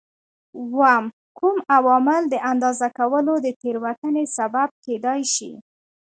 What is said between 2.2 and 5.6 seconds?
د اندازه کولو د تېروتنې سبب کېدای شي؟